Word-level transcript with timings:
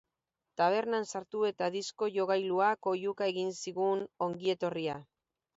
Tabernan 0.61 1.05
sartu 1.11 1.41
eta 1.49 1.67
disko-jogailuak 1.75 2.91
oihuka 2.95 3.31
egin 3.35 3.55
zigun 3.65 4.05
ongietorria. 4.31 4.99